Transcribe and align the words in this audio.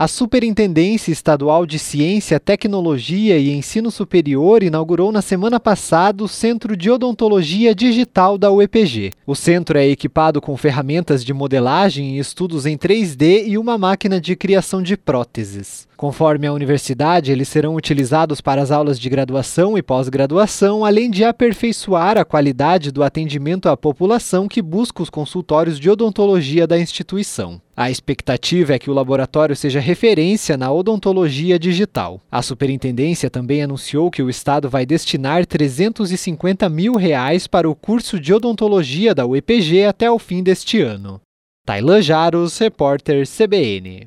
A 0.00 0.06
Superintendência 0.06 1.10
Estadual 1.10 1.66
de 1.66 1.76
Ciência, 1.76 2.38
Tecnologia 2.38 3.36
e 3.36 3.50
Ensino 3.50 3.90
Superior 3.90 4.62
inaugurou 4.62 5.10
na 5.10 5.20
semana 5.20 5.58
passada 5.58 6.22
o 6.22 6.28
Centro 6.28 6.76
de 6.76 6.88
Odontologia 6.88 7.74
Digital 7.74 8.38
da 8.38 8.48
UEPG. 8.48 9.10
O 9.26 9.34
centro 9.34 9.76
é 9.76 9.88
equipado 9.88 10.40
com 10.40 10.56
ferramentas 10.56 11.24
de 11.24 11.34
modelagem 11.34 12.14
e 12.14 12.20
estudos 12.20 12.64
em 12.64 12.78
3D 12.78 13.48
e 13.48 13.58
uma 13.58 13.76
máquina 13.76 14.20
de 14.20 14.36
criação 14.36 14.80
de 14.80 14.96
próteses. 14.96 15.88
Conforme 15.96 16.46
a 16.46 16.52
universidade, 16.52 17.32
eles 17.32 17.48
serão 17.48 17.74
utilizados 17.74 18.40
para 18.40 18.62
as 18.62 18.70
aulas 18.70 19.00
de 19.00 19.08
graduação 19.08 19.76
e 19.76 19.82
pós-graduação, 19.82 20.84
além 20.84 21.10
de 21.10 21.24
aperfeiçoar 21.24 22.16
a 22.16 22.24
qualidade 22.24 22.92
do 22.92 23.02
atendimento 23.02 23.68
à 23.68 23.76
população 23.76 24.46
que 24.46 24.62
busca 24.62 25.02
os 25.02 25.10
consultórios 25.10 25.76
de 25.76 25.90
odontologia 25.90 26.68
da 26.68 26.78
instituição. 26.78 27.60
A 27.80 27.92
expectativa 27.92 28.74
é 28.74 28.78
que 28.78 28.90
o 28.90 28.92
laboratório 28.92 29.54
seja 29.54 29.78
referência 29.78 30.56
na 30.56 30.72
odontologia 30.72 31.60
digital. 31.60 32.20
A 32.28 32.42
superintendência 32.42 33.30
também 33.30 33.62
anunciou 33.62 34.10
que 34.10 34.20
o 34.20 34.28
Estado 34.28 34.68
vai 34.68 34.84
destinar 34.84 35.46
350 35.46 36.68
mil 36.68 36.96
reais 36.96 37.46
para 37.46 37.70
o 37.70 37.76
curso 37.76 38.18
de 38.18 38.34
odontologia 38.34 39.14
da 39.14 39.24
UEPG 39.24 39.84
até 39.84 40.10
o 40.10 40.18
fim 40.18 40.42
deste 40.42 40.80
ano. 40.80 41.20
Tailan 41.64 42.02
Jaros, 42.02 42.58
repórter 42.58 43.24
CBN. 43.28 44.06